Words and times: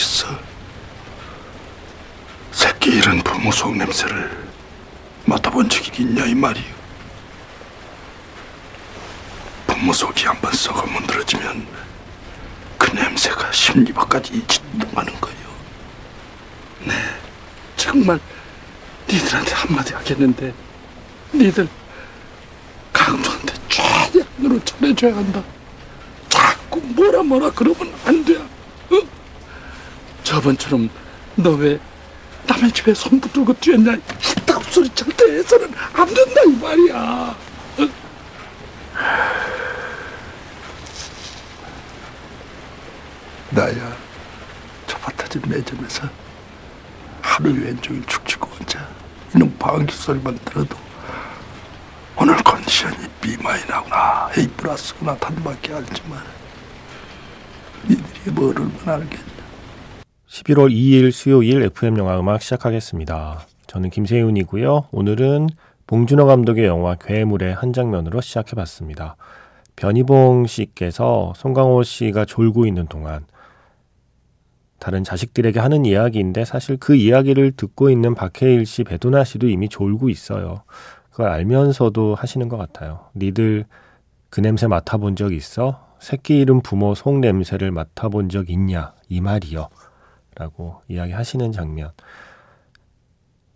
있어? 0.00 0.26
새끼 2.52 2.90
잃은 2.90 3.22
부모 3.22 3.52
속 3.52 3.76
냄새를 3.76 4.48
맡아본 5.26 5.68
적이 5.68 6.02
있냐 6.02 6.24
이 6.24 6.34
말이오. 6.34 6.64
부모 9.66 9.92
속이 9.92 10.24
한번 10.24 10.52
썩어 10.52 10.86
문드러지면 10.86 11.66
그 12.78 12.90
냄새가 12.94 13.52
심리밖까지 13.52 14.44
진동하는 14.46 15.12
거요. 15.20 15.34
네, 16.80 16.94
정말 17.76 18.18
니들한테 19.08 19.52
한마디 19.54 19.92
하겠는데 19.94 20.54
니들 21.34 21.68
강도한테 22.92 23.54
최대한으로 23.68 24.64
전해줘야 24.64 25.16
한다. 25.16 25.42
자꾸 26.28 26.80
뭐라 26.80 27.22
뭐라 27.22 27.50
그러면 27.50 27.94
안 28.06 28.24
돼. 28.24 28.38
어? 30.30 30.34
저번처럼 30.34 30.88
너 31.36 31.50
왜 31.56 31.78
남의 32.46 32.70
집에 32.72 32.94
손 32.94 33.20
붙들고 33.20 33.52
뛰었냐? 33.54 33.94
이따 33.94 34.58
소리 34.70 34.88
절대 34.90 35.24
해서는 35.24 35.70
안 35.92 36.06
된다 36.06 36.40
이 36.46 36.52
말이야. 36.60 37.36
어? 37.78 37.88
나야 43.50 43.96
저밭타진 44.86 45.42
매점에서 45.46 46.08
하루 47.22 47.52
왼종일 47.52 48.04
축축 48.06 48.42
혼자 48.44 48.86
이놈 49.34 49.54
방귀 49.58 49.94
소리만 49.94 50.38
들어도 50.44 50.76
오늘 52.16 52.36
컨디션이 52.42 52.96
비마이나구나 53.20 54.30
A 54.36 54.46
플러스구나 54.48 55.16
단밖에 55.16 55.74
알지만 55.74 56.22
니들이 57.88 58.30
뭘 58.32 58.56
얼마나 58.58 58.94
알겠냐 58.98 59.29
11월 60.40 60.72
2일 60.72 61.12
수요일 61.12 61.62
FM 61.62 61.98
영화 61.98 62.18
음악 62.18 62.40
시작하겠습니다. 62.40 63.46
저는 63.66 63.90
김세윤이고요. 63.90 64.86
오늘은 64.90 65.48
봉준호 65.86 66.24
감독의 66.24 66.64
영화 66.64 66.94
괴물의 66.94 67.54
한 67.54 67.74
장면으로 67.74 68.22
시작해 68.22 68.56
봤습니다. 68.56 69.16
변희봉 69.76 70.46
씨께서 70.46 71.34
송강호 71.36 71.82
씨가 71.82 72.24
졸고 72.24 72.64
있는 72.66 72.86
동안 72.86 73.26
다른 74.78 75.04
자식들에게 75.04 75.60
하는 75.60 75.84
이야기인데 75.84 76.46
사실 76.46 76.78
그 76.78 76.94
이야기를 76.94 77.52
듣고 77.52 77.90
있는 77.90 78.14
박해일 78.14 78.64
씨, 78.64 78.82
배두나 78.82 79.24
씨도 79.24 79.48
이미 79.48 79.68
졸고 79.68 80.08
있어요. 80.08 80.62
그걸 81.10 81.28
알면서도 81.28 82.14
하시는 82.14 82.48
것 82.48 82.56
같아요. 82.56 83.10
니들 83.14 83.66
그 84.30 84.40
냄새 84.40 84.66
맡아본 84.68 85.16
적 85.16 85.34
있어? 85.34 85.86
새끼 85.98 86.38
이름 86.38 86.62
부모 86.62 86.94
속 86.94 87.18
냄새를 87.18 87.72
맡아본 87.72 88.30
적 88.30 88.48
있냐? 88.48 88.94
이 89.10 89.20
말이요. 89.20 89.68
라고 90.34 90.82
이야기하시는 90.88 91.52
장면. 91.52 91.90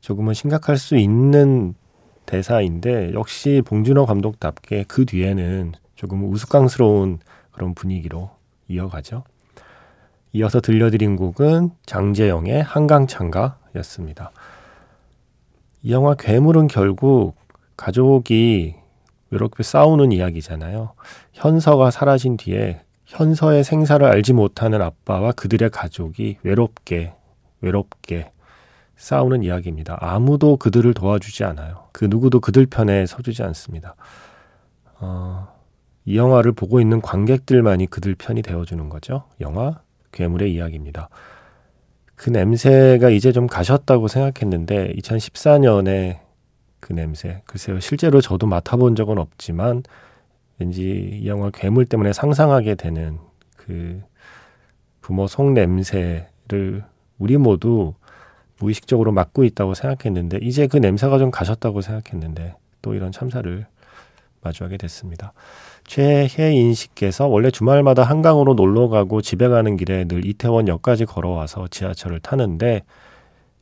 조금은 0.01 0.35
심각할 0.35 0.77
수 0.77 0.97
있는 0.97 1.75
대사인데 2.27 3.13
역시 3.15 3.63
봉준호 3.65 4.07
감독답게 4.07 4.85
그 4.89 5.07
뒤에는 5.07 5.73
조금 5.95 6.31
우스꽝스러운 6.31 7.21
그런 7.53 7.75
분위기로 7.75 8.31
이어가죠. 8.69 9.25
이어서 10.33 10.61
들려드린 10.61 11.17
곡은 11.17 11.71
장재영의 11.87 12.63
한강창가였습니다. 12.63 14.33
이 15.83 15.93
영화 15.93 16.15
괴물은 16.15 16.67
결국 16.67 17.37
가족이 17.77 18.75
외롭게 19.31 19.63
싸우는 19.63 20.13
이야기잖아요. 20.13 20.95
현서가 21.33 21.91
사라진 21.91 22.37
뒤에 22.37 22.84
현서의 23.07 23.65
생사를 23.65 24.07
알지 24.07 24.33
못하는 24.33 24.81
아빠와 24.81 25.33
그들의 25.33 25.71
가족이 25.71 26.39
외롭게, 26.43 27.15
외롭게 27.61 28.31
싸우는 28.97 29.43
이야기입니다. 29.43 29.99
아무도 30.01 30.57
그들을 30.57 30.95
도와주지 30.95 31.45
않아요. 31.45 31.89
그 31.93 32.07
누구도 32.07 32.41
그들 32.41 32.67
편에 32.67 33.07
서주지 33.07 33.43
않습니다. 33.43 33.97
어, 35.01 35.49
이 36.05 36.17
영화를 36.17 36.53
보고 36.53 36.81
있는 36.81 37.01
관객들만이 37.01 37.87
그들 37.87 38.15
편이 38.15 38.43
되어주는 38.43 38.89
거죠. 38.89 39.25
영화 39.41 39.81
괴물의 40.13 40.53
이야기입니다. 40.55 41.09
그 42.15 42.31
냄새가 42.31 43.11
이제 43.11 43.33
좀 43.33 43.47
가셨다고 43.47 44.09
생각했는데 44.09 44.95
2014년에 44.95 46.21
그 46.81 46.93
냄새 46.93 47.43
글쎄요 47.47 47.81
실제로 47.81 48.21
저도 48.21 48.47
맡아본 48.47 48.95
적은 48.95 49.19
없지만 49.19 49.83
왠지 50.59 51.21
이 51.23 51.29
영화 51.29 51.51
괴물 51.51 51.87
때문에 51.87 52.13
상상하게 52.13 52.75
되는 52.75 53.19
그 53.57 54.03
부모 55.01 55.27
속 55.27 55.53
냄새를 55.53 56.85
우리 57.19 57.37
모두 57.37 57.95
무의식적으로 58.59 59.13
맡고 59.13 59.45
있다고 59.45 59.75
생각했는데 59.75 60.39
이제 60.43 60.67
그 60.67 60.77
냄새가 60.77 61.19
좀 61.19 61.31
가셨다고 61.31 61.81
생각했는데 61.81 62.55
또 62.83 62.95
이런 62.95 63.13
참사를 63.13 63.67
마주하게 64.43 64.77
됐습니다. 64.77 65.33
최혜인 65.85 66.75
씨께서 66.75 67.27
원래 67.27 67.51
주말마다 67.51 68.03
한강으로 68.03 68.55
놀러 68.55 68.89
가고 68.89 69.21
집에 69.21 69.49
가는 69.49 69.77
길에 69.77 70.05
늘 70.05 70.25
이태원 70.25 70.69
역까지 70.69 71.07
걸어와서 71.07 71.69
지하철을 71.69 72.21
타는데 72.21 72.83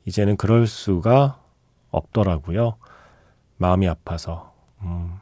이제는 0.04 0.36
그럴 0.36 0.66
수가 0.66 1.41
없더라고요. 1.91 2.76
마음이 3.59 3.88
아파서 3.88 4.53
음, 4.82 5.19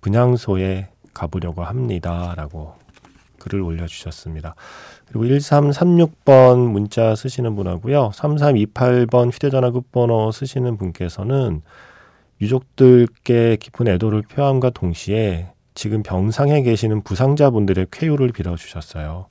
분향소에 0.00 0.88
가보려고 1.14 1.64
합니다 1.64 2.34
라고 2.36 2.74
글을 3.38 3.60
올려주셨습니다. 3.60 4.54
그리고 5.06 5.24
1336번 5.24 6.70
문자 6.70 7.14
쓰시는 7.14 7.56
분하고요. 7.56 8.10
3328번 8.14 9.32
휴대전화 9.32 9.70
끝번호 9.70 10.30
쓰시는 10.30 10.76
분께서는 10.76 11.62
유족들께 12.40 13.56
깊은 13.56 13.88
애도를 13.88 14.22
표함과 14.22 14.70
동시에 14.70 15.52
지금 15.74 16.02
병상에 16.02 16.62
계시는 16.62 17.02
부상자분들의 17.02 17.86
쾌유를 17.90 18.30
빌어주셨어요. 18.30 19.26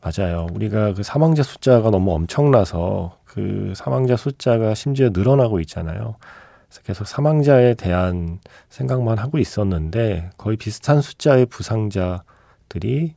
맞아요. 0.00 0.46
우리가 0.52 0.94
그 0.94 1.02
사망자 1.02 1.42
숫자가 1.42 1.90
너무 1.90 2.12
엄청나서 2.14 3.18
그 3.24 3.72
사망자 3.76 4.16
숫자가 4.16 4.74
심지어 4.74 5.10
늘어나고 5.12 5.60
있잖아요. 5.60 6.16
그래서 6.68 6.82
계속 6.82 7.06
사망자에 7.06 7.74
대한 7.74 8.40
생각만 8.68 9.18
하고 9.18 9.38
있었는데 9.38 10.30
거의 10.36 10.56
비슷한 10.56 11.00
숫자의 11.00 11.46
부상자들이 11.46 13.14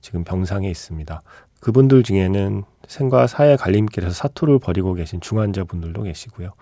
지금 0.00 0.24
병상에 0.24 0.68
있습니다. 0.70 1.22
그분들 1.60 2.02
중에는 2.02 2.64
생과 2.88 3.26
사의 3.26 3.56
갈림길에서 3.56 4.12
사투를 4.12 4.58
벌이고 4.58 4.94
계신 4.94 5.20
중환자분들도 5.20 6.02
계시고요. 6.02 6.52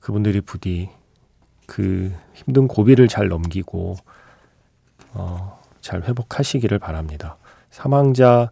그분들이 0.00 0.40
부디 0.40 0.90
그 1.66 2.12
힘든 2.34 2.66
고비를 2.66 3.08
잘 3.08 3.28
넘기고 3.28 3.96
어, 5.12 5.60
잘 5.80 6.02
회복하시기를 6.02 6.78
바랍니다. 6.78 7.36
사망자의 7.70 8.48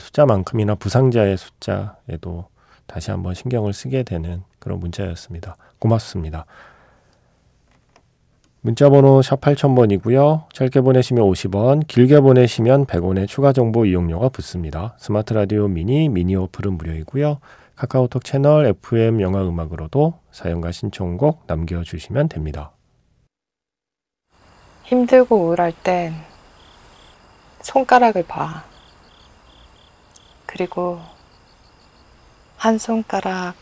숫자만큼이나 0.00 0.74
부상자의 0.76 1.36
숫자에도 1.36 2.48
다시 2.86 3.10
한번 3.10 3.34
신경을 3.34 3.72
쓰게 3.72 4.02
되는 4.02 4.42
그런 4.62 4.78
문자였습니다. 4.78 5.56
고맙습니다. 5.80 6.46
문자 8.60 8.88
번호 8.88 9.22
샵 9.22 9.40
8000번이고요. 9.40 10.52
짧게 10.52 10.82
보내시면 10.82 11.24
50원, 11.24 11.84
길게 11.88 12.20
보내시면 12.20 12.86
100원의 12.86 13.26
추가 13.26 13.52
정보 13.52 13.84
이용료가 13.84 14.28
붙습니다. 14.28 14.94
스마트 15.00 15.32
라디오 15.32 15.66
미니, 15.66 16.08
미니 16.08 16.36
어플은 16.36 16.74
무료이고요. 16.78 17.40
카카오톡 17.74 18.22
채널 18.22 18.66
FM 18.66 19.20
영화 19.20 19.42
음악으로도 19.42 20.14
사연과 20.30 20.70
신청곡 20.70 21.42
남겨주시면 21.48 22.28
됩니다. 22.28 22.70
힘들고 24.84 25.36
우울할 25.36 25.72
땐 25.82 26.14
손가락을 27.62 28.22
봐. 28.22 28.62
그리고 30.46 31.00
한 32.56 32.78
손가락, 32.78 33.54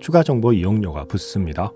추가 0.00 0.22
정보 0.22 0.52
이용료가 0.52 1.04
붙습니다. 1.04 1.72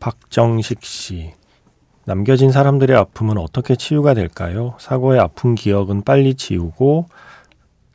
박정식 0.00 0.82
씨. 0.84 1.32
남겨진 2.04 2.52
사람들의 2.52 2.96
아픔은 2.96 3.36
어떻게 3.36 3.76
치유가 3.76 4.14
될까요? 4.14 4.74
사고의 4.78 5.20
아픈 5.20 5.54
기억은 5.54 6.02
빨리 6.04 6.34
지우고 6.34 7.06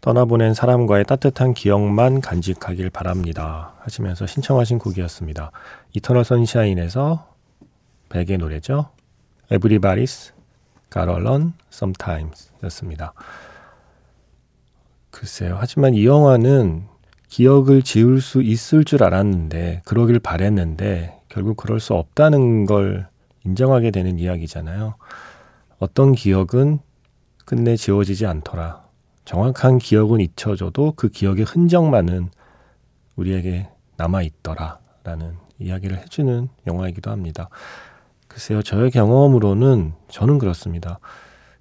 떠나보낸 0.01 0.53
사람과의 0.53 1.05
따뜻한 1.05 1.53
기억만 1.53 2.19
간직하길 2.21 2.89
바랍니다. 2.89 3.73
하시면서 3.79 4.27
신청하신 4.27 4.77
곡이었습니다. 4.77 5.51
이터널 5.93 6.25
선샤인에서 6.25 7.32
백의 8.13 8.37
노래죠. 8.37 8.89
Everybody's 9.49 10.31
Gotta 10.91 11.19
Learn 11.19 11.53
Sometimes 11.71 12.51
였습니다. 12.63 13.13
글쎄요. 15.09 15.57
하지만 15.59 15.95
이 15.95 16.05
영화는 16.05 16.85
기억을 17.27 17.81
지울 17.81 18.21
수 18.21 18.43
있을 18.43 18.83
줄 18.83 19.03
알았는데, 19.03 19.81
그러길 19.85 20.19
바랬는데, 20.19 21.19
결국 21.27 21.57
그럴 21.57 21.79
수 21.79 21.95
없다는 21.95 22.67
걸 22.67 23.07
인정하게 23.43 23.89
되는 23.89 24.19
이야기잖아요. 24.19 24.95
어떤 25.79 26.13
기억은 26.13 26.79
끝내 27.45 27.75
지워지지 27.75 28.27
않더라. 28.27 28.83
정확한 29.25 29.79
기억은 29.79 30.19
잊혀져도 30.19 30.93
그 30.95 31.09
기억의 31.09 31.45
흔적만은 31.45 32.29
우리에게 33.15 33.69
남아있더라. 33.97 34.79
라는 35.03 35.35
이야기를 35.57 35.97
해주는 35.97 36.49
영화이기도 36.67 37.09
합니다. 37.09 37.49
글쎄요, 38.33 38.63
저의 38.63 38.89
경험으로는 38.89 39.93
저는 40.09 40.39
그렇습니다. 40.39 40.99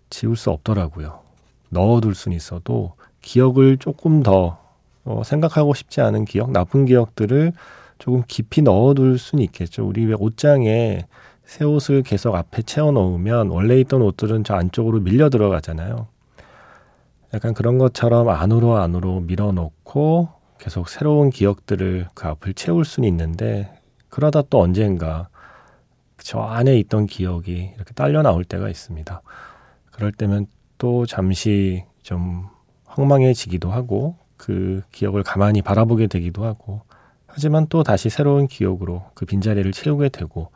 지울 0.09 0.37
수 0.37 0.51
없더라고요. 0.51 1.21
넣어둘 1.69 2.15
수는 2.15 2.35
있어도 2.35 2.95
기억을 3.21 3.77
조금 3.77 4.23
더 4.23 4.59
어, 5.05 5.23
생각하고 5.23 5.75
싶지 5.75 6.01
않은 6.01 6.25
기억, 6.25 6.51
나쁜 6.51 6.87
기억들을 6.87 7.53
조금 7.99 8.23
깊이 8.27 8.63
넣어둘 8.63 9.19
수는 9.19 9.45
있겠죠. 9.45 9.87
우리 9.87 10.07
왜 10.07 10.15
옷장에 10.15 11.05
새 11.45 11.65
옷을 11.67 12.03
계속 12.03 12.35
앞에 12.35 12.63
채워 12.63 12.91
넣으면 12.91 13.49
원래 13.49 13.79
있던 13.81 14.01
옷들은 14.01 14.45
저 14.45 14.55
안쪽으로 14.55 15.01
밀려 15.01 15.29
들어가잖아요. 15.29 16.07
약간 17.35 17.53
그런 17.53 17.77
것처럼 17.77 18.31
안으로 18.31 18.77
안으로 18.77 19.21
밀어놓고 19.21 20.29
계속 20.59 20.89
새로운 20.89 21.29
기억들을 21.29 22.09
그 22.15 22.29
앞을 22.29 22.55
채울 22.55 22.87
수는 22.87 23.09
있는데 23.11 23.79
그러다 24.09 24.43
또 24.49 24.61
언젠가 24.61 25.29
저 26.25 26.41
안에 26.41 26.79
있던 26.81 27.07
기억이 27.07 27.73
이렇게 27.75 27.93
딸려 27.95 28.23
나올 28.23 28.45
때가 28.45 28.69
있습니다. 28.69 29.23
그럴 29.91 30.13
때면 30.13 30.47
또 30.79 31.07
잠시 31.07 31.85
좀 32.03 32.47
황망해지기도 32.87 33.71
하고 33.71 34.17
그 34.37 34.83
기억을 34.93 35.23
가만히 35.23 35.63
바라보게 35.63 36.07
되기도 36.09 36.45
하고 36.45 36.83
하지만 37.27 37.67
또 37.69 37.83
다시 37.83 38.11
새로운 38.11 38.47
기억으로 38.47 39.05
그 39.15 39.25
빈자리를 39.27 39.71
채우게 39.73 40.11
되고 40.11 40.51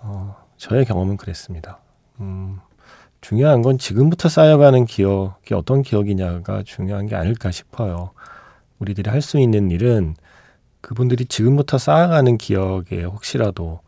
어, 0.00 0.36
저의 0.56 0.84
경험은 0.84 1.16
그랬습니다. 1.16 1.80
음, 2.20 2.60
중요한 3.20 3.62
건 3.62 3.78
지금부터 3.78 4.28
쌓여가는 4.28 4.86
기억이 4.86 5.54
어떤 5.54 5.82
기억이냐가 5.82 6.62
중요한 6.64 7.06
게 7.06 7.16
아닐까 7.16 7.50
싶어요. 7.50 8.12
우리들이 8.78 9.10
할 9.10 9.20
수 9.22 9.38
있는 9.38 9.70
일은 9.70 10.14
그분들이 10.80 11.24
지금부터 11.26 11.78
쌓아가는 11.78 12.38
기억에 12.38 13.02
혹시라도 13.04 13.80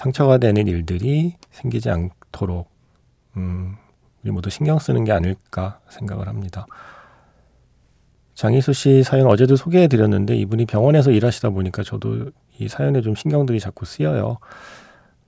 상처가 0.00 0.38
되는 0.38 0.66
일들이 0.66 1.34
생기지 1.50 1.90
않도록 1.90 2.70
음, 3.36 3.76
우리 4.22 4.30
모두 4.30 4.48
신경 4.48 4.78
쓰는 4.78 5.04
게 5.04 5.12
아닐까 5.12 5.78
생각을 5.90 6.26
합니다. 6.26 6.64
장희수 8.34 8.72
씨 8.72 9.02
사연 9.02 9.26
어제도 9.26 9.56
소개해 9.56 9.88
드렸는데 9.88 10.34
이분이 10.36 10.64
병원에서 10.64 11.10
일하시다 11.10 11.50
보니까 11.50 11.82
저도 11.82 12.30
이 12.58 12.66
사연에 12.66 13.02
좀 13.02 13.14
신경들이 13.14 13.60
자꾸 13.60 13.84
쓰여요. 13.84 14.38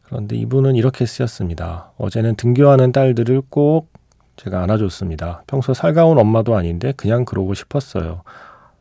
그런데 0.05 0.37
이분은 0.37 0.75
이렇게 0.77 1.05
쓰였습니다. 1.05 1.93
어제는 1.99 2.37
등교하는 2.37 2.93
딸들을 2.93 3.43
꼭 3.51 3.93
제가 4.37 4.63
안아줬습니다. 4.63 5.43
평소 5.47 5.75
살가운 5.75 6.17
엄마도 6.17 6.57
아닌데 6.57 6.95
그냥 6.97 7.27
그러고 7.27 7.53
싶었어요. 7.53 8.23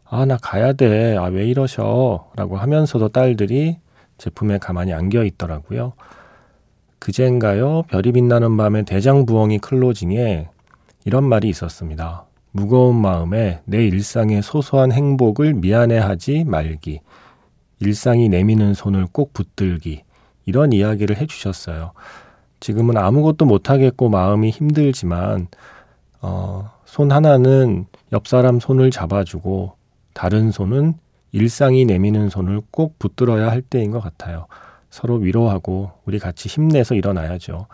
아, 0.06 0.24
나 0.24 0.38
가야 0.38 0.72
돼. 0.72 1.18
아, 1.18 1.24
왜 1.26 1.48
이러셔? 1.48 2.32
라고 2.38 2.56
하면서도 2.56 3.10
딸들이 3.10 3.78
제품에 4.22 4.60
가만히 4.60 4.94
안겨 4.94 5.24
있더라고요. 5.24 5.94
그젠가요? 7.00 7.82
별이 7.90 8.12
빛나는 8.12 8.56
밤에 8.56 8.84
대장부엉이 8.84 9.58
클로징에 9.58 10.48
이런 11.06 11.24
말이 11.24 11.50
있었습니다. 11.50 12.26
무거운 12.52 13.02
마음에 13.02 13.62
내 13.66 13.84
일상의 13.84 14.44
소소한 14.44 14.92
행복을 14.92 15.56
미안해하지 15.56 16.44
말기. 16.44 17.02
일상이 17.80 18.30
내미는 18.30 18.76
손을 18.76 19.08
꼭 19.12 19.34
붙들기. 19.34 20.04
이런 20.46 20.72
이야기를 20.72 21.18
해주셨어요. 21.18 21.94
지금은 22.60 22.98
아무것도 22.98 23.46
못하겠고 23.46 24.10
마음이 24.10 24.52
힘들지만, 24.52 25.48
어, 26.22 26.70
손 26.86 27.12
하나는 27.12 27.88
옆 28.12 28.28
사람 28.28 28.60
손을 28.60 28.92
잡아주고, 28.92 29.74
다른 30.14 30.52
손은 30.52 30.94
일상이 31.32 31.86
내미는 31.86 32.30
손을 32.30 32.62
꼭 32.72 33.00
붙들어야 33.00 33.50
할 33.50 33.62
때인 33.62 33.92
것 33.92 34.00
같아요. 34.00 34.48
서로 34.90 35.16
위로하고, 35.16 35.92
우리 36.06 36.20
같이 36.20 36.50
힘내서 36.50 36.96
일어나야죠. 36.96 37.68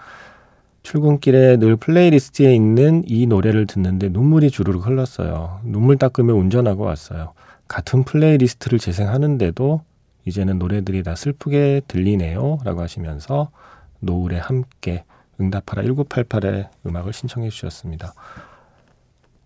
출근길에 0.83 1.57
늘 1.57 1.75
playlist에 1.75 2.55
있는 2.55 3.03
이 3.05 3.25
노래를 3.25 3.65
듣는데 3.67 4.07
눈물이 4.09 4.49
주르륵 4.49 4.87
흘렀어요. 4.87 5.59
눈물 5.63 5.97
닦으며 5.97 6.33
운전하고 6.33 6.83
왔어요. 6.83 7.33
같은 7.67 8.03
playlist를 8.03 8.79
재생하는데도 8.79 9.81
이제는 10.25 10.59
노래들이 10.59 11.03
다 11.03 11.15
슬프게 11.15 11.81
들리네요. 11.89 12.59
라고 12.63 12.81
하시면서 12.81 13.49
노을에 13.99 14.37
함께 14.37 15.03
응답하라 15.41 15.83
1988의 15.83 16.69
음악을 16.85 17.11
신청해 17.11 17.49
주셨습니다. 17.49 18.13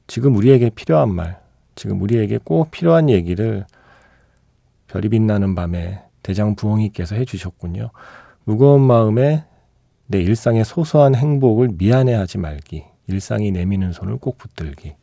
지금 0.06 0.36
우리에게 0.36 0.70
필요한 0.70 1.13
말, 1.13 1.39
지금 1.75 2.01
우리에게 2.01 2.38
꼭 2.44 2.70
필요한 2.70 3.10
얘기를 3.10 3.65
별이 4.91 5.07
빛나는 5.07 5.55
밤에 5.55 6.03
대장 6.21 6.53
부엉이께서 6.55 7.15
해 7.15 7.24
주셨군요. 7.24 7.91
무거운 8.43 8.81
마음에 8.81 9.45
내 10.07 10.19
일상의 10.19 10.65
소소한 10.65 11.15
행복을 11.15 11.69
미안해하지 11.77 12.39
말기. 12.39 12.83
일상이 13.07 13.51
내미는 13.51 13.93
손을 13.93 14.17
꼭 14.17 14.38
붙들기. 14.38 14.95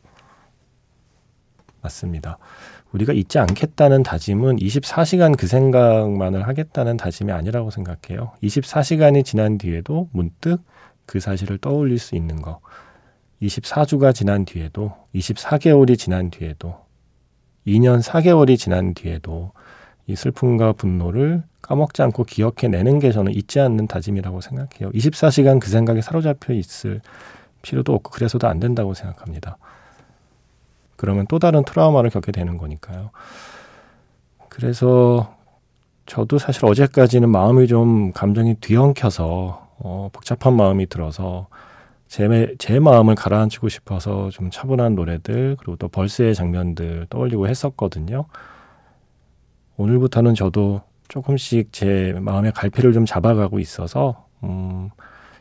맞습니다. 1.81 2.37
우리가 2.91 3.13
잊지 3.13 3.39
않겠다는 3.39 4.03
다짐은 4.03 4.57
24시간 4.57 5.35
그 5.35 5.47
생각만을 5.47 6.47
하겠다는 6.47 6.97
다짐이 6.97 7.31
아니라고 7.31 7.71
생각해요. 7.71 8.33
24시간이 8.43 9.25
지난 9.25 9.57
뒤에도 9.57 10.07
문득 10.11 10.61
그 11.07 11.19
사실을 11.19 11.57
떠올릴 11.57 11.97
수 11.97 12.15
있는 12.15 12.43
거. 12.43 12.59
24주가 13.41 14.13
지난 14.13 14.45
뒤에도, 14.45 14.93
24개월이 15.15 15.97
지난 15.97 16.29
뒤에도, 16.29 16.75
2년 17.65 18.03
4개월이 18.03 18.57
지난 18.57 18.93
뒤에도 18.93 19.53
이 20.09 20.15
슬픔과 20.15 20.73
분노를 20.73 21.43
까먹지 21.61 22.01
않고 22.01 22.23
기억해내는 22.23 22.97
게 22.97 23.11
저는 23.11 23.31
잊지 23.31 23.59
않는 23.59 23.85
다짐이라고 23.85 24.41
생각해요. 24.41 24.89
24시간 24.91 25.59
그 25.59 25.69
생각에 25.69 26.01
사로잡혀 26.01 26.53
있을 26.53 26.99
필요도 27.61 27.93
없고 27.93 28.09
그래서도 28.09 28.47
안 28.47 28.59
된다고 28.59 28.95
생각합니다. 28.95 29.57
그러면 30.95 31.27
또 31.29 31.37
다른 31.37 31.63
트라우마를 31.63 32.09
겪게 32.09 32.31
되는 32.31 32.57
거니까요. 32.57 33.11
그래서 34.49 35.35
저도 36.07 36.39
사실 36.39 36.65
어제까지는 36.65 37.29
마음이 37.29 37.67
좀 37.67 38.11
감정이 38.11 38.55
뒤엉켜서 38.55 39.69
어, 39.77 40.09
복잡한 40.11 40.55
마음이 40.55 40.87
들어서 40.87 41.47
제, 42.07 42.55
제 42.57 42.79
마음을 42.79 43.13
가라앉히고 43.13 43.69
싶어서 43.69 44.31
좀 44.31 44.49
차분한 44.49 44.95
노래들 44.95 45.57
그리고 45.59 45.75
또 45.75 45.87
벌스의 45.87 46.33
장면들 46.33 47.05
떠올리고 47.11 47.47
했었거든요. 47.47 48.25
오늘부터는 49.79 50.35
저도 50.35 50.81
조금씩 51.07 51.71
제 51.71 52.13
마음의 52.19 52.51
갈피를 52.51 52.91
좀 52.91 53.05
잡아가고 53.05 53.59
있어서 53.59 54.25
음, 54.43 54.89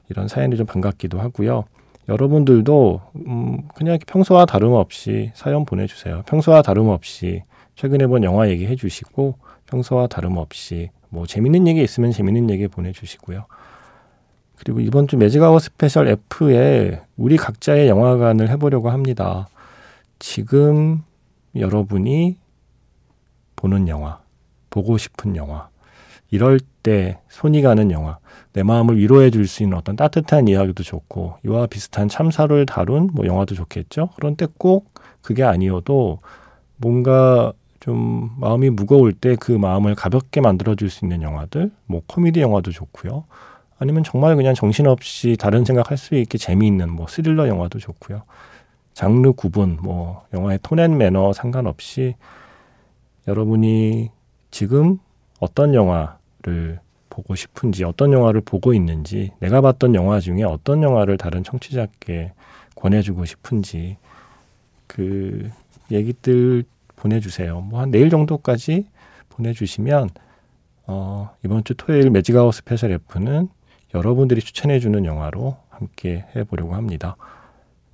이런 0.09 0.29
사연이 0.29 0.57
좀 0.57 0.65
반갑기도 0.65 1.19
하고요. 1.19 1.65
여러분들도 2.09 3.01
음, 3.27 3.69
그냥 3.75 3.99
평소와 4.07 4.47
다름없이 4.47 5.33
사연 5.35 5.65
보내주세요. 5.65 6.23
평소와 6.27 6.63
다름없이 6.63 7.43
최근에 7.75 8.07
본 8.07 8.23
영화 8.23 8.49
얘기해 8.49 8.77
주시고 8.77 9.35
평소와 9.67 10.07
다름없이 10.07 10.91
뭐 11.09 11.27
재밌는 11.27 11.67
얘기 11.67 11.83
있으면 11.83 12.13
재밌는 12.13 12.49
얘기 12.51 12.69
보내주시고요. 12.69 13.45
그리고 14.57 14.79
이번 14.79 15.09
주 15.09 15.17
매직아워 15.17 15.59
스페셜 15.59 16.07
F에 16.07 17.01
우리 17.17 17.37
각자의 17.37 17.89
영화관을 17.89 18.51
해보려고 18.51 18.91
합니다. 18.91 19.49
지금 20.21 21.03
여러분이 21.57 22.37
보는 23.57 23.89
영화, 23.89 24.21
보고 24.71 24.99
싶은 24.99 25.37
영화, 25.37 25.69
이럴 26.31 26.61
때 26.83 27.19
손이 27.29 27.63
가는 27.63 27.91
영화, 27.91 28.19
내 28.53 28.63
마음을 28.63 28.97
위로해 28.99 29.31
줄 29.31 29.47
수 29.47 29.63
있는 29.63 29.79
어떤 29.79 29.97
따뜻한 29.97 30.49
이야기도 30.49 30.83
좋고, 30.83 31.37
이와 31.45 31.67
비슷한 31.67 32.09
참사를 32.09 32.67
다룬 32.67 33.11
뭐 33.13 33.27
영화도 33.27 33.55
좋겠죠? 33.55 34.11
그런데 34.17 34.47
꼭 34.59 34.93
그게 35.23 35.43
아니어도 35.45 36.21
뭔가 36.77 37.53
좀 37.81 38.31
마음이 38.39 38.71
무거울 38.71 39.13
때 39.13 39.37
그 39.37 39.53
마음을 39.53 39.95
가볍게 39.95 40.41
만들어줄 40.41 40.91
수 40.91 41.05
있는 41.05 41.23
영화들, 41.23 41.71
뭐 41.87 42.03
코미디 42.07 42.41
영화도 42.41 42.73
좋고요. 42.73 43.25
아니면 43.79 44.03
정말 44.03 44.35
그냥 44.37 44.55
정신없이 44.55 45.37
다른 45.39 45.65
생각할 45.65 45.97
수 45.97 46.17
있게 46.17 46.37
재미있는 46.37 46.91
뭐 46.91 47.07
스릴러 47.09 47.47
영화도 47.49 47.79
좋고요. 47.79 48.23
장르 48.93 49.33
구분, 49.33 49.79
뭐 49.81 50.25
영화의 50.35 50.59
tone 50.63 50.81
and 50.81 50.99
manner 50.99 51.33
상관없이 51.33 52.17
여러분이 53.29 54.11
지금 54.51 54.99
어떤 55.41 55.75
영화를 55.75 56.81
보고 57.11 57.35
싶은지, 57.35 57.85
어떤 57.85 58.13
영화를 58.13 58.41
보고 58.41 58.73
있는지, 58.75 59.33
내가 59.41 59.61
봤던 59.61 59.95
영화 59.95 60.21
중에 60.21 60.43
어떤 60.45 60.83
영화를 60.83 61.17
다른 61.17 61.43
청취자께 61.43 62.33
권해주고 62.77 63.25
싶은지 63.25 63.97
그 64.87 65.51
얘기들 65.91 66.65
보내주세요. 66.97 67.61
뭐 67.61 67.81
한 67.81 67.91
내일 67.91 68.11
정도까지 68.11 68.87
보내주시면 69.31 70.11
어, 70.87 71.31
이번 71.45 71.65
주 71.65 71.75
토요일 71.75 72.11
매직아워 72.11 72.55
스페셜 72.55 72.93
F는 72.93 73.49
여러분들이 73.95 74.41
추천해주는 74.41 75.05
영화로 75.05 75.57
함께 75.71 76.25
해보려고 76.35 76.75
합니다. 76.75 77.17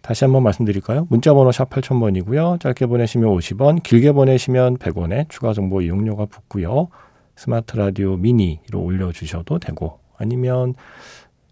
다시 0.04 0.22
한번 0.22 0.42
말씀드릴까요? 0.42 1.06
문자번호 1.08 1.50
샵 1.50 1.70
8000번이고요. 1.70 2.60
짧게 2.60 2.84
보내시면 2.84 3.34
50원, 3.38 3.82
길게 3.82 4.12
보내시면 4.12 4.76
100원에 4.76 5.26
추가 5.30 5.54
정보 5.54 5.80
이용료가 5.80 6.26
붙고요. 6.26 6.88
스마트 7.36 7.74
라디오 7.74 8.18
미니로 8.18 8.82
올려주셔도 8.82 9.58
되고 9.60 10.00
아니면 10.18 10.74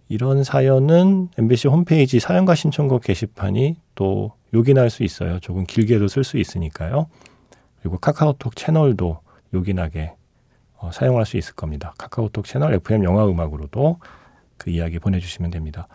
이런 0.09 0.45
사연은 0.45 1.31
MBC 1.39 1.69
홈페이지 1.69 2.21
사연과 2.21 2.55
신청곡 2.55 3.05
게시판이 3.05 3.77
또 3.95 4.33
요긴할 4.53 4.91
수 4.91 5.03
있어요. 5.03 5.41
조금 5.41 5.65
길게도 5.65 6.09
쓸 6.09 6.23
수 6.23 6.37
있으니까요. 6.37 7.07
그리고 7.81 7.97
카카오톡 7.97 8.55
채널도 8.55 9.21
요긴하게 9.55 10.13
어, 10.77 10.91
사용할 10.93 11.25
수 11.25 11.39
있을 11.39 11.55
겁니다. 11.55 11.95
카카오톡 11.97 12.45
채널 12.45 12.75
FM 12.75 13.03
영화 13.05 13.27
음악으로도 13.27 13.99
그 14.59 14.69
이야기 14.69 14.99
보내주시면 14.99 15.51
됩니다. 15.51 15.89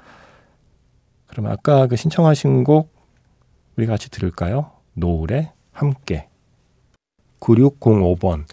그러면 1.38 1.52
아까 1.52 1.86
그 1.86 1.96
신청하신 1.96 2.64
곡 2.64 2.92
우리 3.76 3.86
같이 3.86 4.10
들을까요? 4.10 4.72
노을의 4.96 5.52
함께 5.72 6.30
9605번 7.40 8.46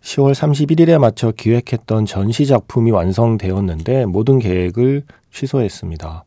10월 0.00 0.34
31일에 0.34 0.98
맞춰 0.98 1.30
기획했던 1.30 2.04
전시 2.04 2.46
작품이 2.46 2.90
완성되었는데 2.90 4.06
모든 4.06 4.40
계획을 4.40 5.04
취소했습니다. 5.30 6.24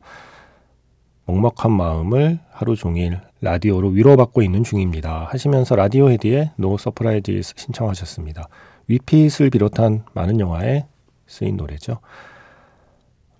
먹먹한 1.26 1.70
마음을 1.70 2.40
하루 2.50 2.76
종일 2.76 3.20
라디오로 3.42 3.90
위로받고 3.90 4.40
있는 4.40 4.64
중입니다. 4.64 5.26
하시면서 5.28 5.76
Radiohead의 5.76 6.52
No 6.56 6.78
Surprises 6.78 7.42
신청하셨습니다. 7.42 8.48
위핏을 8.86 9.50
비롯한 9.50 10.06
많은 10.14 10.40
영화에 10.40 10.86
쓰인 11.26 11.58
노래죠. 11.58 11.98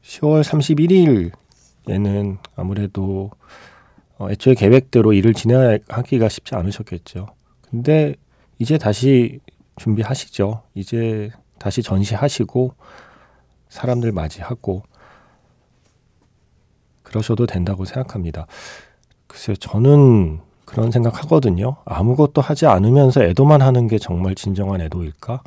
10월 0.02 0.42
31일 0.42 1.40
에는 1.88 2.38
아무래도 2.56 3.30
어, 4.18 4.30
애초에 4.30 4.54
계획대로 4.54 5.12
일을 5.12 5.32
진행하기가 5.34 6.28
쉽지 6.28 6.54
않으셨겠죠. 6.54 7.26
근데 7.70 8.14
이제 8.58 8.76
다시 8.76 9.40
준비하시죠. 9.76 10.62
이제 10.74 11.30
다시 11.58 11.82
전시하시고 11.82 12.74
사람들 13.70 14.12
맞이하고 14.12 14.82
그러셔도 17.02 17.46
된다고 17.46 17.84
생각합니다. 17.84 18.46
글쎄요, 19.26 19.56
저는 19.56 20.40
그런 20.64 20.90
생각 20.90 21.22
하거든요. 21.24 21.76
아무것도 21.84 22.40
하지 22.40 22.66
않으면서 22.66 23.22
애도만 23.24 23.62
하는 23.62 23.88
게 23.88 23.98
정말 23.98 24.34
진정한 24.34 24.80
애도일까? 24.82 25.42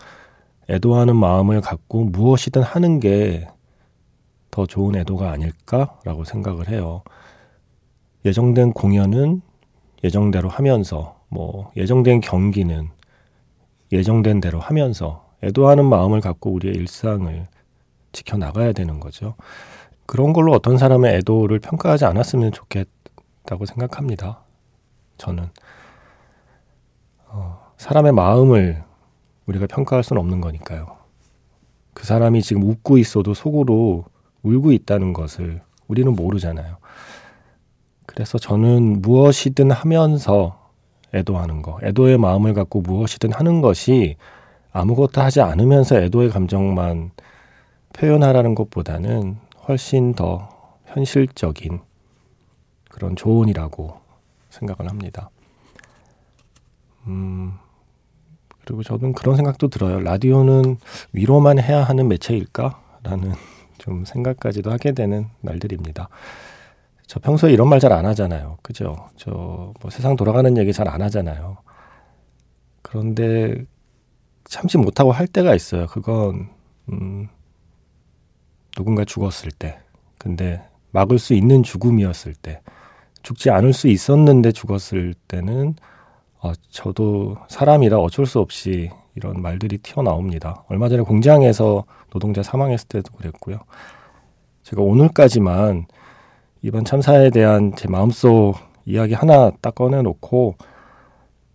애도하는 0.69 1.15
마음을 1.15 1.61
갖고 1.61 2.03
무엇이든 2.05 2.61
하는 2.61 2.99
게 2.99 3.47
더 4.53 4.67
좋은 4.67 4.95
애도가 4.95 5.31
아닐까라고 5.31 6.25
생각을 6.25 6.69
해요. 6.69 7.01
예정된 8.23 8.73
공연은 8.73 9.41
예정대로 10.03 10.47
하면서, 10.47 11.19
뭐, 11.27 11.71
예정된 11.75 12.21
경기는 12.21 12.89
예정된 13.91 14.41
대로 14.41 14.59
하면서 14.59 15.27
애도하는 15.41 15.85
마음을 15.85 16.21
갖고 16.21 16.51
우리의 16.51 16.75
일상을 16.75 17.47
지켜나가야 18.11 18.73
되는 18.73 18.99
거죠. 18.99 19.33
그런 20.05 20.33
걸로 20.33 20.51
어떤 20.51 20.77
사람의 20.77 21.15
애도를 21.15 21.57
평가하지 21.57 22.05
않았으면 22.05 22.51
좋겠다고 22.51 23.65
생각합니다. 23.65 24.43
저는. 25.17 25.49
어, 27.29 27.71
사람의 27.77 28.11
마음을 28.11 28.83
우리가 29.47 29.65
평가할 29.65 30.03
수는 30.03 30.21
없는 30.21 30.41
거니까요. 30.41 30.95
그 31.95 32.05
사람이 32.05 32.43
지금 32.43 32.61
웃고 32.61 32.99
있어도 32.99 33.33
속으로 33.33 34.05
울고 34.43 34.71
있다는 34.71 35.13
것을 35.13 35.61
우리는 35.87 36.13
모르잖아요. 36.13 36.77
그래서 38.05 38.37
저는 38.37 39.01
무엇이든 39.01 39.71
하면서 39.71 40.69
애도하는 41.13 41.61
거, 41.61 41.79
애도의 41.83 42.17
마음을 42.17 42.53
갖고 42.53 42.81
무엇이든 42.81 43.31
하는 43.33 43.61
것이 43.61 44.17
아무것도 44.71 45.21
하지 45.21 45.41
않으면서 45.41 45.97
애도의 45.97 46.29
감정만 46.29 47.11
표현하라는 47.93 48.55
것보다는 48.55 49.37
훨씬 49.67 50.13
더 50.13 50.49
현실적인 50.87 51.79
그런 52.89 53.15
조언이라고 53.15 53.99
생각을 54.49 54.89
합니다. 54.89 55.29
음, 57.07 57.53
그리고 58.65 58.83
저는 58.83 59.13
그런 59.13 59.35
생각도 59.35 59.67
들어요. 59.67 59.99
라디오는 59.99 60.77
위로만 61.11 61.59
해야 61.59 61.83
하는 61.83 62.07
매체일까? 62.07 62.81
라는 63.03 63.33
좀 63.83 64.05
생각까지도 64.05 64.71
하게 64.71 64.93
되는 64.93 65.27
날들입니다. 65.41 66.07
저 67.05 67.19
평소에 67.19 67.51
이런 67.51 67.67
말 67.69 67.79
잘 67.79 67.91
안 67.93 68.05
하잖아요. 68.05 68.57
그죠? 68.63 68.95
저 69.17 69.73
뭐 69.81 69.91
세상 69.91 70.15
돌아가는 70.15 70.57
얘기 70.57 70.71
잘 70.73 70.87
안 70.87 71.01
하잖아요. 71.01 71.57
그런데 72.81 73.65
참지 74.45 74.77
못하고 74.77 75.11
할 75.11 75.27
때가 75.27 75.55
있어요. 75.55 75.87
그건 75.87 76.49
음, 76.91 77.27
누군가 78.75 79.05
죽었을 79.05 79.51
때. 79.51 79.79
근데 80.17 80.61
막을 80.91 81.19
수 81.19 81.33
있는 81.33 81.63
죽음이었을 81.63 82.35
때. 82.35 82.61
죽지 83.23 83.49
않을 83.49 83.73
수 83.73 83.87
있었는데 83.89 84.51
죽었을 84.53 85.13
때는 85.27 85.75
어, 86.39 86.53
저도 86.71 87.37
사람이라 87.49 87.97
어쩔 87.97 88.25
수 88.25 88.39
없이 88.39 88.91
이런 89.15 89.41
말들이 89.41 89.77
튀어나옵니다. 89.77 90.63
얼마 90.69 90.89
전에 90.89 91.03
공장에서 91.03 91.83
노동자 92.09 92.41
사망했을 92.43 92.87
때도 92.87 93.13
그랬고요. 93.13 93.59
제가 94.63 94.81
오늘까지만 94.81 95.85
이번 96.61 96.85
참사에 96.85 97.29
대한 97.29 97.73
제 97.75 97.87
마음속 97.87 98.55
이야기 98.85 99.13
하나 99.13 99.51
딱 99.61 99.75
꺼내놓고 99.75 100.55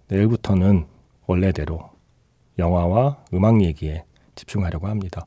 내일부터는 0.09 0.87
원래대로 1.27 1.81
영화와 2.59 3.19
음악 3.35 3.62
얘기에 3.62 4.05
집중하려고 4.35 4.87
합니다. 4.87 5.27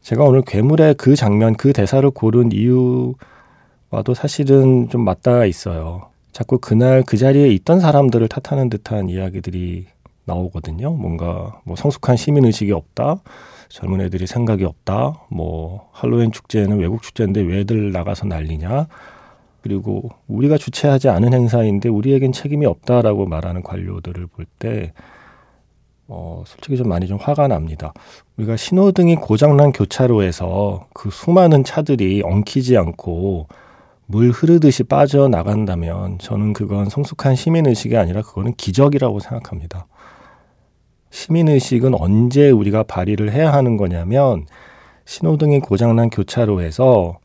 제가 0.00 0.24
오늘 0.24 0.42
괴물의 0.42 0.94
그 0.94 1.16
장면, 1.16 1.56
그 1.56 1.72
대사를 1.72 2.08
고른 2.10 2.52
이유와도 2.52 4.14
사실은 4.14 4.88
좀 4.88 5.04
맞닿아 5.04 5.46
있어요. 5.46 6.10
자꾸 6.32 6.58
그날 6.58 7.02
그 7.02 7.16
자리에 7.16 7.48
있던 7.48 7.80
사람들을 7.80 8.28
탓하는 8.28 8.68
듯한 8.68 9.08
이야기들이 9.08 9.86
나오거든요. 10.26 10.90
뭔가 10.92 11.60
뭐 11.64 11.76
성숙한 11.76 12.16
시민 12.16 12.44
의식이 12.44 12.72
없다. 12.72 13.16
젊은 13.68 14.00
애들이 14.02 14.26
생각이 14.26 14.64
없다. 14.64 15.26
뭐 15.30 15.88
할로윈 15.92 16.32
축제는 16.32 16.78
외국 16.78 17.02
축제인데 17.02 17.40
왜들 17.42 17.92
나가서 17.92 18.26
난리냐. 18.26 18.86
그리고 19.62 20.10
우리가 20.28 20.58
주최하지 20.58 21.08
않은 21.08 21.32
행사인데 21.32 21.88
우리에겐 21.88 22.32
책임이 22.32 22.66
없다라고 22.66 23.26
말하는 23.26 23.62
관료들을 23.62 24.26
볼 24.28 24.46
때 24.58 24.92
어, 26.08 26.44
솔직히 26.46 26.76
좀 26.76 26.88
많이 26.88 27.08
좀 27.08 27.18
화가 27.20 27.48
납니다. 27.48 27.92
우리가 28.36 28.56
신호등이 28.56 29.16
고장난 29.16 29.72
교차로에서 29.72 30.86
그 30.94 31.10
수많은 31.10 31.64
차들이 31.64 32.22
엉키지 32.24 32.76
않고 32.76 33.48
물 34.06 34.30
흐르듯이 34.30 34.84
빠져나간다면 34.84 36.18
저는 36.20 36.52
그건 36.52 36.88
성숙한 36.88 37.34
시민의식이 37.34 37.96
아니라 37.96 38.22
그거는 38.22 38.54
기적이라고 38.54 39.18
생각합니다. 39.18 39.86
시민의식은 41.16 41.94
언제 41.94 42.50
우리가 42.50 42.82
발휘를 42.82 43.32
해야 43.32 43.50
하는 43.50 43.78
거냐면 43.78 44.44
신호등이 45.06 45.60
고장난 45.60 46.10
교차로에서 46.10 47.18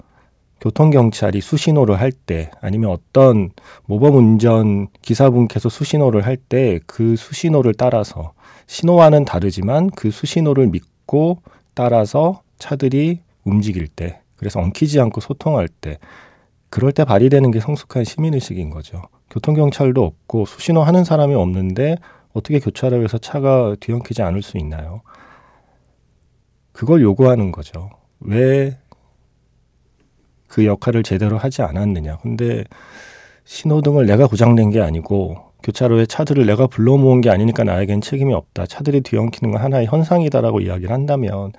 교통경찰이 0.61 1.41
수신호를 1.41 1.99
할 1.99 2.11
때 2.13 2.51
아니면 2.61 2.91
어떤 2.91 3.49
모범 3.85 4.15
운전 4.15 4.87
기사분께서 5.01 5.67
수신호를 5.67 6.25
할 6.25 6.37
때 6.37 6.79
그 6.87 7.17
수신호를 7.17 7.73
따라서 7.73 8.31
신호와는 8.67 9.25
다르지만 9.25 9.89
그 9.89 10.09
수신호를 10.09 10.67
믿고 10.67 11.39
따라서 11.73 12.43
차들이 12.59 13.19
움직일 13.43 13.89
때 13.89 14.21
그래서 14.37 14.61
엉키지 14.61 15.01
않고 15.01 15.19
소통할 15.19 15.67
때 15.67 15.97
그럴 16.69 16.93
때 16.93 17.03
발휘되는 17.03 17.51
게 17.51 17.59
성숙한 17.59 18.05
시민의식인 18.05 18.69
거죠. 18.69 19.01
교통경찰도 19.31 20.01
없고 20.01 20.45
수신호 20.45 20.81
하는 20.81 21.03
사람이 21.03 21.35
없는데 21.35 21.97
어떻게 22.33 22.59
교차로에서 22.59 23.17
차가 23.17 23.75
뒤엉키지 23.79 24.21
않을 24.21 24.41
수 24.41 24.57
있나요? 24.57 25.01
그걸 26.71 27.01
요구하는 27.01 27.51
거죠. 27.51 27.89
왜 28.19 28.81
그 30.51 30.65
역할을 30.65 31.01
제대로 31.03 31.37
하지 31.37 31.61
않았느냐. 31.61 32.17
근데 32.17 32.65
신호등을 33.45 34.05
내가 34.05 34.27
고장낸 34.27 34.69
게 34.69 34.81
아니고 34.81 35.37
교차로에 35.63 36.05
차들을 36.05 36.45
내가 36.45 36.67
불러 36.67 36.97
모은 36.97 37.21
게 37.21 37.29
아니니까 37.29 37.63
나에겐 37.63 38.01
책임이 38.01 38.33
없다. 38.33 38.65
차들이 38.65 39.01
뒤엉키는 39.01 39.53
건 39.53 39.61
하나의 39.61 39.87
현상이다라고 39.87 40.59
이야기를 40.59 40.91
한다면 40.91 41.53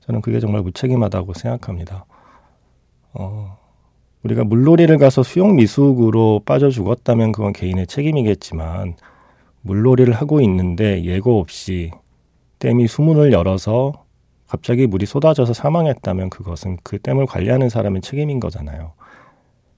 저는 0.00 0.20
그게 0.20 0.38
정말 0.38 0.62
무책임하다고 0.62 1.32
생각합니다. 1.32 2.04
어, 3.14 3.56
우리가 4.22 4.44
물놀이를 4.44 4.98
가서 4.98 5.22
수영 5.22 5.56
미숙으로 5.56 6.42
빠져 6.44 6.68
죽었다면 6.68 7.32
그건 7.32 7.54
개인의 7.54 7.86
책임이겠지만 7.86 8.96
물놀이를 9.66 10.14
하고 10.14 10.40
있는데 10.40 11.04
예고 11.04 11.40
없이 11.40 11.90
댐이 12.60 12.86
수문을 12.86 13.32
열어서 13.32 13.92
갑자기 14.48 14.86
물이 14.86 15.06
쏟아져서 15.06 15.52
사망했다면 15.52 16.30
그것은 16.30 16.78
그 16.84 16.98
댐을 17.00 17.26
관리하는 17.26 17.68
사람의 17.68 18.00
책임인 18.02 18.40
거잖아요. 18.40 18.92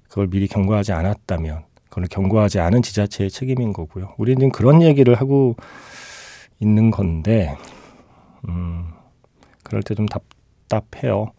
그걸 0.09 0.28
미리 0.28 0.47
경고하지 0.47 0.92
않았다면 0.92 1.64
그걸 1.88 2.04
경고하지 2.11 2.61
않은 2.61 2.83
지자체의 2.83 3.30
책임인 3.30 3.73
거고요. 3.73 4.14
우리는 4.18 4.50
그런 4.50 4.83
얘기를 4.83 5.14
하고 5.14 5.57
있는 6.61 6.90
건데 6.90 7.57
음, 8.49 8.88
그럴 9.62 9.83
때 9.83 9.95
좀 9.95 10.07
답답해요. 10.07 11.33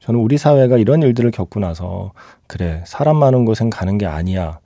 저는 0.00 0.20
우리 0.20 0.38
사회가 0.38 0.78
이런 0.78 1.02
일들을 1.02 1.30
겪고 1.30 1.60
나서 1.60 2.12
그래 2.46 2.82
사람 2.86 3.16
많은 3.16 3.44
곳엔 3.44 3.70
가는 3.70 3.98
게 3.98 4.06
아니야 4.06 4.60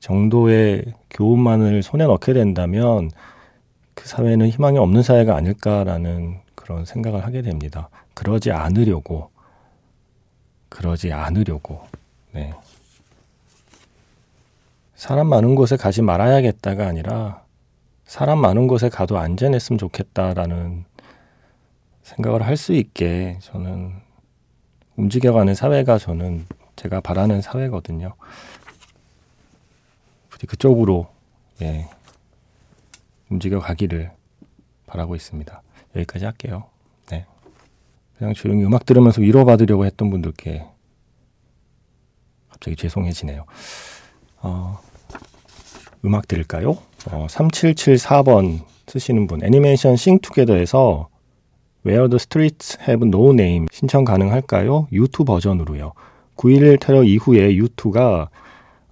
정도의 0.00 0.84
교훈만을 1.10 1.82
손에 1.82 2.04
넣게 2.04 2.32
된다면 2.32 3.10
그 3.94 4.08
사회는 4.08 4.48
희망이 4.48 4.78
없는 4.78 5.02
사회가 5.02 5.36
아닐까라는 5.36 6.38
그런 6.54 6.84
생각을 6.84 7.24
하게 7.24 7.42
됩니다. 7.42 7.88
그러지 8.14 8.50
않으려고 8.50 9.30
그러지 10.68 11.12
않으려고 11.12 11.86
네. 12.32 12.52
사람 14.94 15.28
많은 15.28 15.54
곳에 15.54 15.76
가지 15.76 16.02
말아야겠다가 16.02 16.86
아니라 16.86 17.42
사람 18.04 18.38
많은 18.40 18.66
곳에 18.66 18.88
가도 18.88 19.18
안전했으면 19.18 19.78
좋겠다라는 19.78 20.84
생각을 22.02 22.42
할 22.44 22.56
수 22.56 22.72
있게 22.72 23.38
저는 23.40 23.92
움직여가는 24.96 25.54
사회가 25.54 25.98
저는 25.98 26.44
제가 26.76 27.00
바라는 27.00 27.40
사회거든요. 27.40 28.14
그쪽으로 30.46 31.08
예, 31.62 31.88
움직여 33.28 33.58
가기를 33.60 34.10
바라고 34.86 35.14
있습니다. 35.14 35.62
여기까지 35.96 36.24
할게요. 36.24 36.64
네. 37.10 37.26
그냥 38.18 38.34
조용히 38.34 38.64
음악 38.64 38.86
들으면서 38.86 39.20
위로받으려고 39.20 39.84
했던 39.84 40.10
분들께 40.10 40.64
갑자기 42.48 42.76
죄송해지네요. 42.76 43.44
어, 44.42 44.78
음악 46.04 46.28
들을까요? 46.28 46.78
어, 47.10 47.26
3774번 47.28 48.64
쓰시는 48.86 49.26
분 49.26 49.44
애니메이션 49.44 49.96
싱투게더에서 49.96 51.08
Where 51.86 52.08
the 52.08 52.16
Streets 52.16 52.78
Have 52.80 53.06
No 53.06 53.32
Name 53.32 53.66
신청 53.70 54.04
가능할까요? 54.04 54.88
U2 54.92 55.26
버전으로요. 55.26 55.92
9.11 56.36 56.80
테러 56.80 57.02
이후에 57.04 57.54
U2가 57.54 58.28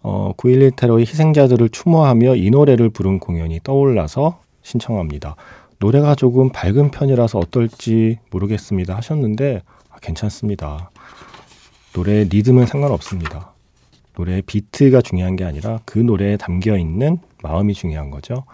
어, 0.02 0.32
9.11 0.37 0.76
테러의 0.76 1.06
희생자들을 1.06 1.68
추모하며 1.70 2.37
이 2.37 2.50
노래를 2.50 2.90
부른 2.90 3.18
공연이 3.18 3.61
떠올라서 3.62 4.40
신청합니다. 4.62 5.37
노래가 5.78 6.14
조금 6.14 6.50
밝은 6.50 6.90
편이라서 6.90 7.38
어떨지 7.38 8.18
모르겠습니다 8.30 8.96
하셨는데 8.96 9.62
아, 9.90 9.98
괜찮습니다. 10.00 10.90
노래 11.92 12.24
리듬은 12.24 12.66
상관없습니다. 12.66 13.52
노래의 14.16 14.42
비트가 14.42 15.00
중요한 15.00 15.37
게 15.37 15.44
아니라 15.44 15.80
그 15.84 15.98
노래에 15.98 16.37
담겨 16.37 16.76
있는 16.76 17.18
마음이 17.42 17.74
중요한 17.74 18.11
거죠. 18.11 18.44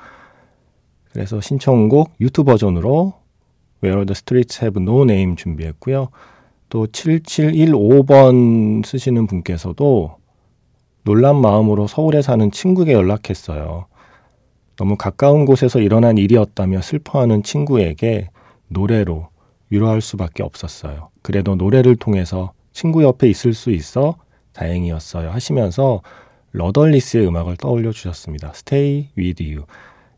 그래서 1.13 1.41
신청곡 1.41 2.13
유튜브 2.21 2.53
버전으로 2.53 3.15
Where 3.83 4.05
the 4.05 4.13
Streets 4.13 4.63
Have 4.63 4.83
No 4.83 5.03
Name 5.03 5.37
준비했고요. 5.37 6.09
또 6.69 6.87
7715번 6.87 8.85
쓰시는 8.85 9.27
분께서도 9.27 10.17
놀란 11.05 11.41
마음으로 11.41 11.87
서울에 11.87 12.23
사는 12.23 12.51
친구에게 12.51 12.93
연락했어요. 12.93 13.87
너무 14.77 14.97
가까운 14.97 15.45
곳에서 15.45 15.79
일어난 15.81 16.19
일이었다며 16.19 16.81
슬퍼하는 16.81 17.43
친구에게 17.43 18.31
노래로 18.69 19.29
위로할 19.69 20.01
수밖에 20.01 20.43
없었어요. 20.43 21.11
그래도 21.23 21.57
노래를 21.57 21.97
통해서 21.97 22.53
친구 22.73 23.03
옆에 23.05 23.29
있을 23.29 23.53
수 23.53 23.71
있어 23.71 24.17
다행이었어요. 24.55 25.31
하시면서 25.31 26.01
러덜리스의 26.53 27.27
음악을 27.27 27.57
떠올려 27.59 27.93
주셨습니다. 27.93 28.53
Stay 28.55 29.11
with 29.19 29.43
you. 29.43 29.67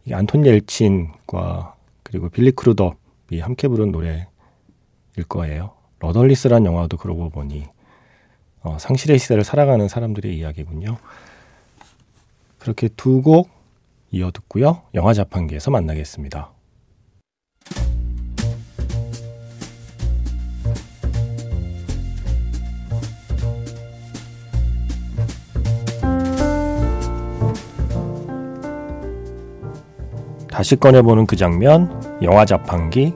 이 0.05 0.15
안톤 0.15 0.47
옐친과 0.47 1.75
그리고 2.03 2.29
빌리 2.29 2.53
크루덥이 2.53 3.41
함께 3.41 3.67
부른 3.67 3.91
노래일 3.91 4.27
거예요. 5.29 5.73
Rudderless란 5.99 6.65
영화도 6.65 6.97
그러고 6.99 7.31
보니 7.31 7.65
어, 8.67 8.79
상실의 8.81 9.21
시대를 9.21 9.45
살아가는 9.45 9.87
사람들의 9.87 10.37
이야기군요. 10.37 10.99
그렇게 12.59 12.89
두 12.89 13.23
곡 13.23 13.49
이어 14.11 14.31
듣고요. 14.33 14.83
영화 14.95 15.13
자판기에서 15.15 15.71
만나겠습니다. 15.71 16.51
다시 30.51 30.75
꺼내보는 30.77 31.27
그 31.27 31.37
장면, 31.37 32.19
영화 32.23 32.45
자판기 32.45 33.13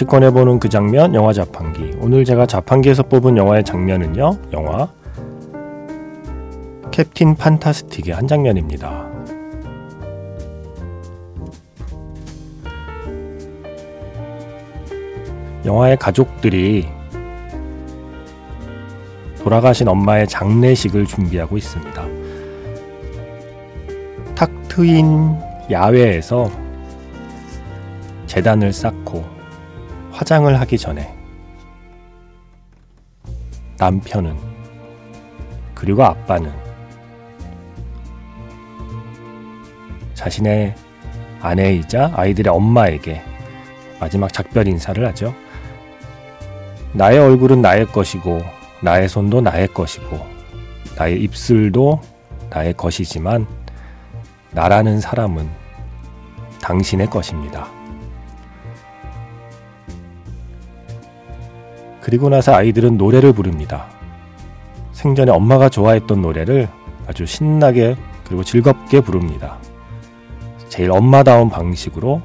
다시 0.00 0.06
꺼내보는 0.06 0.60
그 0.60 0.70
장면, 0.70 1.14
영화 1.14 1.30
자판기. 1.30 1.90
오늘 2.00 2.24
제가 2.24 2.46
자판기에서 2.46 3.02
뽑은 3.02 3.36
영화의 3.36 3.64
장면은요, 3.64 4.38
영화 4.50 4.88
캡틴 6.90 7.34
판타스틱의 7.34 8.14
한 8.14 8.26
장면입니다. 8.26 9.06
영화의 15.66 15.98
가족들이 15.98 16.88
돌아가신 19.44 19.86
엄마의 19.86 20.26
장례식을 20.28 21.04
준비하고 21.04 21.58
있습니다. 21.58 22.06
탁 24.34 24.50
트인 24.68 25.36
야외에서 25.70 26.50
재단을 28.26 28.72
쌓고 28.72 29.39
화장을 30.20 30.60
하기 30.60 30.76
전에 30.76 31.10
남편은 33.78 34.36
그리고 35.74 36.04
아빠는 36.04 36.52
자신의 40.12 40.74
아내이자 41.40 42.12
아이들의 42.14 42.52
엄마에게 42.52 43.22
마지막 43.98 44.30
작별 44.30 44.68
인사를 44.68 45.06
하죠. 45.06 45.34
나의 46.92 47.18
얼굴은 47.18 47.62
나의 47.62 47.86
것이고 47.86 48.42
나의 48.82 49.08
손도 49.08 49.40
나의 49.40 49.68
것이고 49.68 50.18
나의 50.96 51.18
입술도 51.22 51.98
나의 52.50 52.74
것이지만 52.74 53.46
나라는 54.50 55.00
사람은 55.00 55.48
당신의 56.60 57.06
것입니다. 57.06 57.79
그리고 62.10 62.28
나서 62.28 62.52
아이들은 62.52 62.96
노래를 62.96 63.32
부릅니다. 63.32 63.86
생전에 64.90 65.30
엄마가 65.30 65.68
좋아했던 65.68 66.20
노래를 66.20 66.68
아주 67.06 67.24
신나게 67.24 67.96
그리고 68.24 68.42
즐겁게 68.42 69.00
부릅니다. 69.00 69.58
제일 70.68 70.90
엄마다운 70.90 71.48
방식으로 71.50 72.20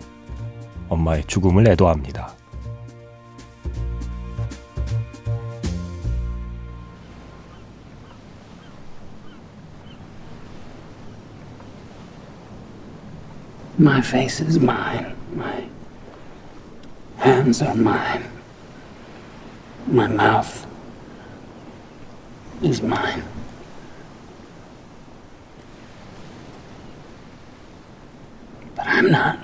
엄마의 0.90 1.24
죽음을 1.28 1.68
애도합니다. 1.68 2.34
My 13.78 14.00
face 14.00 14.44
is 14.44 14.58
mine. 14.58 15.14
My 15.38 15.70
mine. 17.76 18.35
My 19.88 20.08
mouth 20.08 20.66
is 22.64 22.82
mine. 22.82 23.24
But 28.76 28.88
I'm 28.88 29.12
not. 29.12 29.40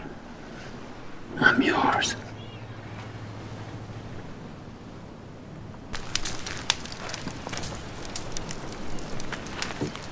I'm 1.39 1.61
yours. 1.61 2.15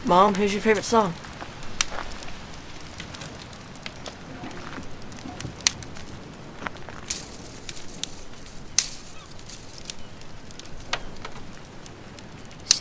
Mom, 0.06 0.36
who's 0.36 0.54
your 0.54 0.62
favorite 0.62 0.86
song? 0.86 1.14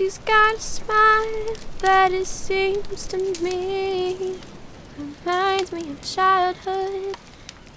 She's 0.09 0.25
got 0.25 0.57
a 0.57 0.59
smile 0.59 1.55
that 1.83 2.13
it 2.15 2.25
seems 2.25 3.07
to 3.09 3.19
me 3.45 4.39
reminds 4.97 5.71
me 5.71 5.91
of 5.91 6.01
childhood 6.01 7.15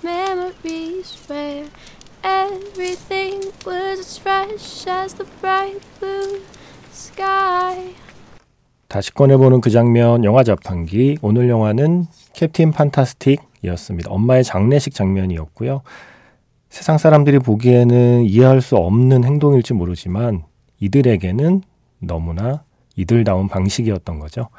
memories 0.02 1.18
where 1.28 1.66
everything 2.24 3.52
was 3.66 4.00
as 4.00 4.18
fresh 4.18 4.88
as 4.88 5.14
the 5.16 5.28
bright 5.42 5.82
blue 6.00 6.40
sky. 6.94 7.96
다시 8.88 9.14
꺼내보는 9.14 9.60
그 9.60 9.70
장면 9.70 10.24
영화 10.24 10.46
자판기 10.46 11.18
오늘 11.22 11.50
영화는 11.50 12.06
캡틴 12.32 12.72
판타스틱이었습니다. 12.72 14.10
엄마의 14.10 14.46
장례식 14.46 14.94
장면이었고요. 14.96 15.82
세상 16.70 16.98
사람들이 16.98 17.40
보기에는 17.40 18.24
이해할 18.24 18.62
수 18.62 18.78
없는 18.78 19.26
행동일지 19.26 19.74
모르지만 19.74 20.46
이들에게는 20.80 21.64
너무나 22.02 22.64
이들다운 22.96 23.48
방식이었던 23.48 24.20
거죠. 24.20 24.50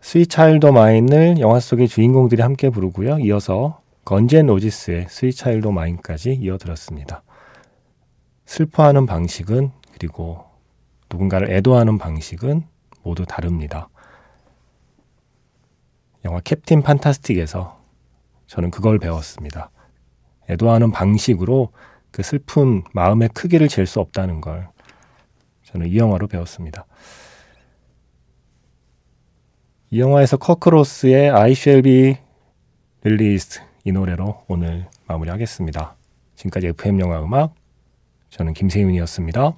Sweet 0.00 0.28
Child 0.30 0.66
O' 0.66 0.82
Mine을 0.82 1.38
영화 1.38 1.60
속의 1.60 1.86
주인공들이 1.86 2.42
함께 2.42 2.70
부르고요. 2.70 3.20
이어서 3.20 3.80
건젠 4.04 4.46
로지스의 4.46 5.06
스윗 5.08 5.36
차일드 5.36 5.68
마인까지 5.68 6.34
이어들었습니다. 6.34 7.22
슬퍼하는 8.46 9.06
방식은 9.06 9.70
그리고 9.92 10.44
누군가를 11.10 11.52
애도하는 11.52 11.98
방식은 11.98 12.64
모두 13.02 13.24
다릅니다. 13.24 13.88
영화 16.24 16.40
Captain 16.40 16.82
Fantastic에서 16.82 17.80
저는 18.46 18.70
그걸 18.70 18.98
배웠습니다. 18.98 19.70
애도하는 20.50 20.90
방식으로 20.90 21.70
그 22.10 22.22
슬픈 22.22 22.82
마음의 22.92 23.30
크기를 23.30 23.68
잴 23.68 23.86
수 23.86 24.00
없다는 24.00 24.40
걸 24.40 24.68
저는 25.72 25.88
이 25.88 25.96
영화로 25.96 26.26
배웠습니다. 26.26 26.84
이 29.90 30.00
영화에서 30.00 30.36
커크로스의 30.36 31.30
I 31.30 31.52
Shall 31.52 31.82
Be 31.82 32.16
Released 33.02 33.60
이 33.84 33.92
노래로 33.92 34.44
오늘 34.48 34.86
마무리하겠습니다. 35.06 35.96
지금까지 36.36 36.68
FM 36.68 37.00
영화 37.00 37.22
음악 37.22 37.54
저는 38.30 38.54
김세윤이었습니다. 38.54 39.52